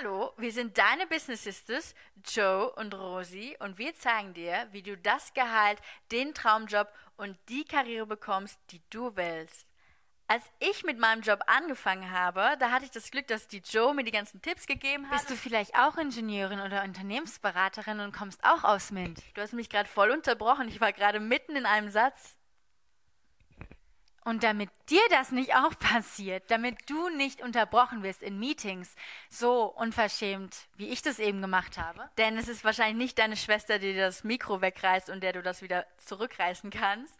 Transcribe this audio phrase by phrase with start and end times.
[0.00, 4.96] Hallo, wir sind deine Business Sisters, Joe und Rosie, und wir zeigen dir, wie du
[4.96, 5.78] das Gehalt,
[6.10, 9.66] den Traumjob und die Karriere bekommst, die du willst.
[10.26, 13.92] Als ich mit meinem Job angefangen habe, da hatte ich das Glück, dass die Joe
[13.92, 15.18] mir die ganzen Tipps gegeben hat.
[15.18, 19.22] Bist du vielleicht auch Ingenieurin oder Unternehmensberaterin und kommst auch aus MINT?
[19.34, 20.68] Du hast mich gerade voll unterbrochen.
[20.68, 22.36] Ich war gerade mitten in einem Satz.
[24.24, 28.94] Und damit dir das nicht auch passiert, damit du nicht unterbrochen wirst in Meetings,
[29.30, 32.08] so unverschämt, wie ich das eben gemacht habe.
[32.18, 35.42] Denn es ist wahrscheinlich nicht deine Schwester, die dir das Mikro wegreißt und der du
[35.42, 37.14] das wieder zurückreißen kannst.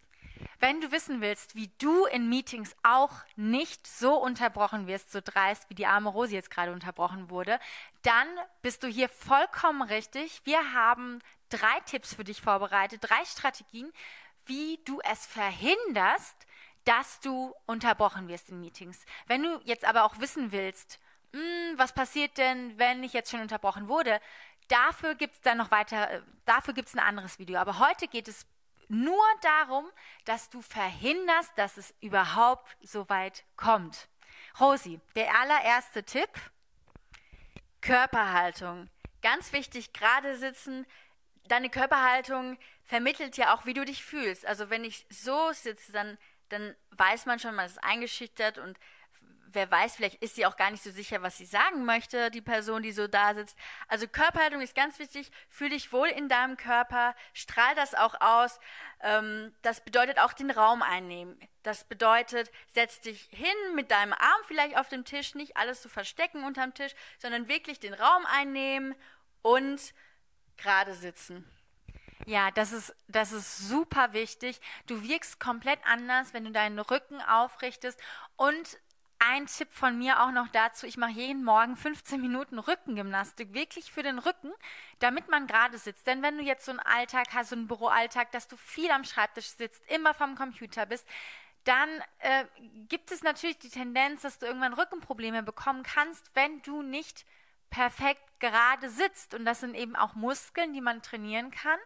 [0.59, 5.69] Wenn du wissen willst, wie du in Meetings auch nicht so unterbrochen wirst, so dreist,
[5.69, 7.59] wie die arme Rosi jetzt gerade unterbrochen wurde,
[8.03, 8.27] dann
[8.61, 10.41] bist du hier vollkommen richtig.
[10.43, 13.91] Wir haben drei Tipps für dich vorbereitet, drei Strategien,
[14.45, 16.35] wie du es verhinderst,
[16.85, 19.05] dass du unterbrochen wirst in Meetings.
[19.27, 20.99] Wenn du jetzt aber auch wissen willst,
[21.33, 24.19] hm, was passiert denn, wenn ich jetzt schon unterbrochen wurde,
[24.67, 27.59] dafür gibt es dann noch weiter, äh, dafür gibt es ein anderes Video.
[27.59, 28.45] Aber heute geht es
[28.87, 29.89] nur darum,
[30.25, 34.09] dass du verhinderst, dass es überhaupt so weit kommt.
[34.59, 36.29] Rosi, der allererste Tipp.
[37.79, 38.89] Körperhaltung.
[39.21, 40.85] Ganz wichtig, gerade sitzen.
[41.47, 44.45] Deine Körperhaltung vermittelt ja auch, wie du dich fühlst.
[44.45, 46.17] Also wenn ich so sitze, dann,
[46.51, 48.77] dann weiß man schon, man ist eingeschüchtert und
[49.53, 52.41] wer weiß, vielleicht ist sie auch gar nicht so sicher, was sie sagen möchte, die
[52.41, 53.57] Person, die so da sitzt.
[53.87, 55.31] Also Körperhaltung ist ganz wichtig.
[55.49, 58.59] Fühl dich wohl in deinem Körper, strahl das auch aus.
[59.01, 61.37] Ähm, das bedeutet auch den Raum einnehmen.
[61.63, 65.89] Das bedeutet, setz dich hin mit deinem Arm vielleicht auf dem Tisch, nicht alles zu
[65.89, 68.95] verstecken unterm Tisch, sondern wirklich den Raum einnehmen
[69.41, 69.93] und
[70.57, 71.45] gerade sitzen.
[72.25, 74.59] Ja, das ist, das ist super wichtig.
[74.87, 77.99] Du wirkst komplett anders, wenn du deinen Rücken aufrichtest
[78.35, 78.77] und
[79.23, 83.91] ein Tipp von mir auch noch dazu, ich mache jeden Morgen 15 Minuten Rückengymnastik, wirklich
[83.91, 84.51] für den Rücken,
[84.97, 86.07] damit man gerade sitzt.
[86.07, 89.03] Denn wenn du jetzt so einen Alltag hast, so einen Büroalltag, dass du viel am
[89.03, 91.07] Schreibtisch sitzt, immer vom Computer bist,
[91.65, 92.45] dann äh,
[92.87, 97.23] gibt es natürlich die Tendenz, dass du irgendwann Rückenprobleme bekommen kannst, wenn du nicht
[97.69, 99.35] perfekt gerade sitzt.
[99.35, 101.79] Und das sind eben auch Muskeln, die man trainieren kann.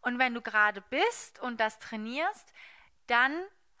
[0.00, 2.52] Und wenn du gerade bist und das trainierst,
[3.06, 3.32] dann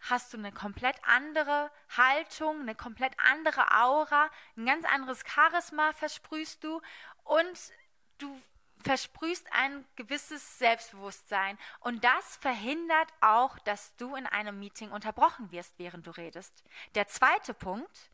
[0.08, 6.64] hast du eine komplett andere Haltung, eine komplett andere Aura, ein ganz anderes Charisma versprühst
[6.64, 6.80] du
[7.24, 7.72] und
[8.18, 8.40] du
[8.82, 11.58] versprühst ein gewisses Selbstbewusstsein.
[11.80, 16.64] Und das verhindert auch, dass du in einem Meeting unterbrochen wirst, während du redest.
[16.94, 18.10] Der zweite Punkt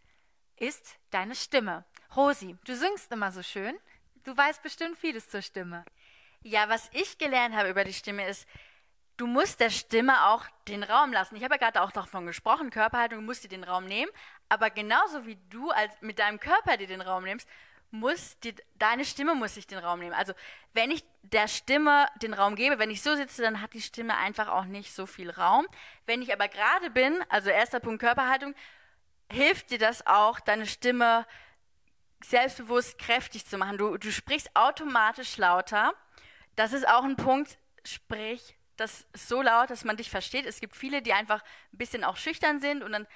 [0.57, 1.85] ist deine Stimme.
[2.17, 3.79] Rosi, du singst immer so schön.
[4.25, 5.85] Du weißt bestimmt vieles zur Stimme.
[6.43, 8.47] Ja, was ich gelernt habe über die Stimme ist,
[9.17, 11.37] du musst der Stimme auch den Raum lassen.
[11.37, 14.11] Ich habe ja gerade auch davon gesprochen, Körperhaltung, du musst dir den Raum nehmen,
[14.49, 17.49] aber genauso wie du als mit deinem Körper dir den Raum nimmst,
[17.91, 20.15] muss die, deine Stimme muss sich den Raum nehmen.
[20.15, 20.33] Also
[20.73, 24.17] wenn ich der Stimme den Raum gebe, wenn ich so sitze, dann hat die Stimme
[24.17, 25.67] einfach auch nicht so viel Raum.
[26.05, 28.55] Wenn ich aber gerade bin, also erster Punkt Körperhaltung,
[29.31, 31.27] hilft dir das auch, deine Stimme
[32.23, 33.79] selbstbewusst kräftig zu machen.
[33.79, 35.95] Du, du sprichst automatisch lauter.
[36.57, 40.47] Das ist auch ein Punkt, sprich das so laut, dass man dich versteht.
[40.47, 43.07] Es gibt viele, die einfach ein bisschen auch schüchtern sind und dann,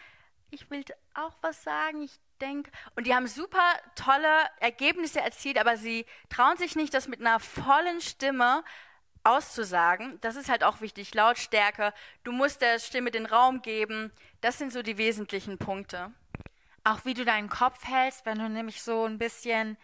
[0.50, 0.84] ich will
[1.14, 2.70] auch was sagen, ich denke.
[2.96, 3.62] Und die haben super
[3.94, 8.64] tolle Ergebnisse erzielt, aber sie trauen sich nicht, das mit einer vollen Stimme
[9.22, 10.18] auszusagen.
[10.22, 11.14] Das ist halt auch wichtig.
[11.14, 11.92] Lautstärke.
[12.24, 14.12] Du musst der Stimme den Raum geben.
[14.40, 16.10] Das sind so die wesentlichen Punkte.
[16.84, 19.76] Auch wie du deinen Kopf hältst, wenn du nämlich so ein bisschen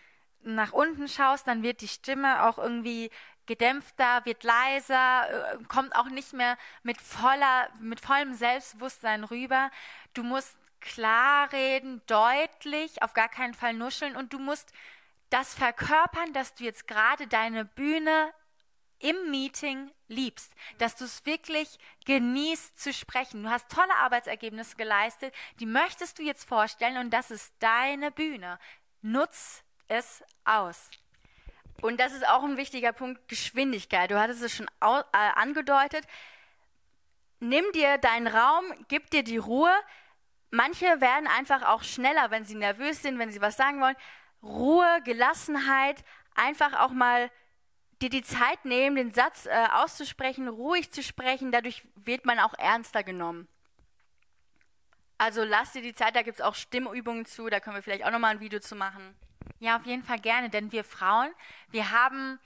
[0.42, 3.10] nach unten schaust, dann wird die Stimme auch irgendwie
[3.46, 9.70] gedämpfter, wird leiser, äh, kommt auch nicht mehr mit voller, mit vollem Selbstbewusstsein rüber.
[10.14, 14.72] Du musst klar reden, deutlich, auf gar keinen Fall nuscheln und du musst
[15.30, 18.32] das verkörpern, dass du jetzt gerade deine Bühne
[18.98, 23.42] im Meeting liebst, dass du es wirklich genießt zu sprechen.
[23.42, 28.58] Du hast tolle Arbeitsergebnisse geleistet, die möchtest du jetzt vorstellen und das ist deine Bühne.
[29.02, 30.90] Nutz es aus.
[31.82, 34.10] Und das ist auch ein wichtiger Punkt, Geschwindigkeit.
[34.10, 36.04] Du hattest es schon äh, angedeutet.
[37.40, 39.72] Nimm dir deinen Raum, gib dir die Ruhe.
[40.50, 43.96] Manche werden einfach auch schneller, wenn sie nervös sind, wenn sie was sagen wollen.
[44.42, 46.02] Ruhe, Gelassenheit,
[46.34, 47.30] einfach auch mal
[48.00, 51.52] dir die Zeit nehmen, den Satz äh, auszusprechen, ruhig zu sprechen.
[51.52, 53.48] Dadurch wird man auch ernster genommen.
[55.18, 58.04] Also lass dir die Zeit, da gibt es auch Stimmübungen zu, da können wir vielleicht
[58.04, 59.16] auch nochmal ein Video zu machen.
[59.58, 61.30] Ja, auf jeden Fall gerne, denn wir Frauen,
[61.70, 62.38] wir haben,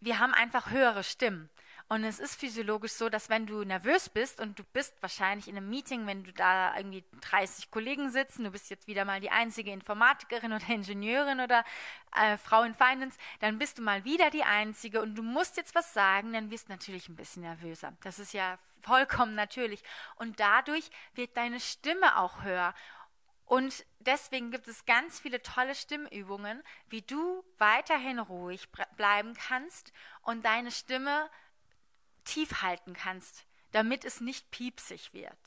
[0.00, 1.50] wir haben einfach höhere Stimmen.
[1.88, 5.56] Und es ist physiologisch so, dass wenn du nervös bist und du bist wahrscheinlich in
[5.56, 9.30] einem Meeting, wenn du da irgendwie 30 Kollegen sitzen, du bist jetzt wieder mal die
[9.30, 11.64] einzige Informatikerin oder Ingenieurin oder
[12.16, 15.76] äh, Frau in Finance, dann bist du mal wieder die einzige und du musst jetzt
[15.76, 17.92] was sagen, dann wirst du natürlich ein bisschen nervöser.
[18.02, 19.82] Das ist ja vollkommen natürlich.
[20.16, 22.74] Und dadurch wird deine Stimme auch höher.
[23.46, 30.44] Und deswegen gibt es ganz viele tolle Stimmübungen, wie du weiterhin ruhig bleiben kannst und
[30.44, 31.30] deine Stimme
[32.24, 35.38] tief halten kannst, damit es nicht piepsig wird.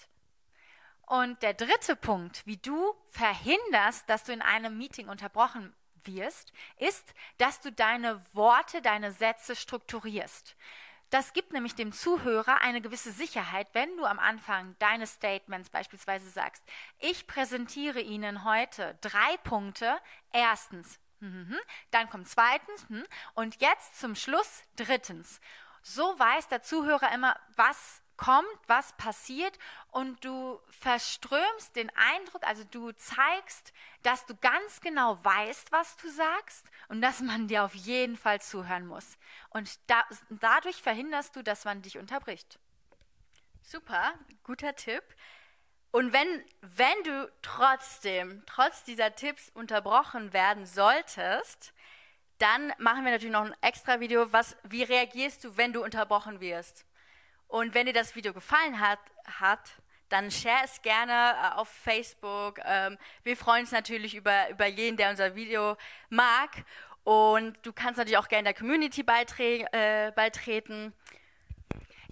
[1.07, 5.75] Und der dritte Punkt, wie du verhinderst, dass du in einem Meeting unterbrochen
[6.05, 10.55] wirst, ist, dass du deine Worte, deine Sätze strukturierst.
[11.09, 16.29] Das gibt nämlich dem Zuhörer eine gewisse Sicherheit, wenn du am Anfang deines Statements beispielsweise
[16.29, 16.63] sagst,
[16.99, 19.97] ich präsentiere Ihnen heute drei Punkte.
[20.31, 21.57] Erstens, mhm,
[21.89, 22.85] dann kommt zweitens
[23.33, 25.41] und jetzt zum Schluss drittens.
[25.81, 29.57] So weiß der Zuhörer immer, was kommt, was passiert
[29.91, 33.71] und du verströmst den Eindruck, also du zeigst,
[34.03, 38.41] dass du ganz genau weißt, was du sagst und dass man dir auf jeden Fall
[38.41, 39.17] zuhören muss.
[39.51, 42.59] Und da, dadurch verhinderst du, dass man dich unterbricht.
[43.61, 44.13] Super,
[44.43, 45.03] guter Tipp.
[45.91, 46.27] Und wenn,
[46.59, 51.73] wenn du trotzdem, trotz dieser Tipps unterbrochen werden solltest,
[52.37, 56.41] dann machen wir natürlich noch ein extra Video, was, wie reagierst du, wenn du unterbrochen
[56.41, 56.85] wirst?
[57.49, 59.59] Und wenn dir das Video gefallen hat, hat
[60.07, 62.59] dann share es gerne äh, auf Facebook.
[62.63, 65.75] Ähm, wir freuen uns natürlich über, über jeden, der unser Video
[66.09, 66.49] mag.
[67.03, 70.93] Und du kannst natürlich auch gerne der Community beitre äh, beitreten.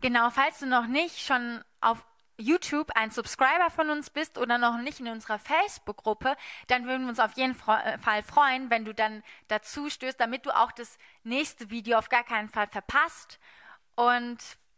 [0.01, 2.03] Genau, falls du noch nicht schon auf
[2.39, 6.35] YouTube ein Subscriber von uns bist oder noch nicht in unserer Facebook-Gruppe,
[6.67, 10.47] dann würden wir uns auf jeden äh, Fall freuen, wenn du dann dazu stößt, damit
[10.47, 13.39] du auch das nächste Video auf gar keinen Fall verpasst.
[13.95, 14.37] Und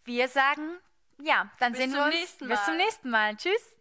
[0.10, 0.80] wir sagen,
[1.22, 2.38] ja, dann bis sehen wir uns.
[2.40, 3.36] Bis zum nächsten Mal.
[3.36, 3.79] Tschüss.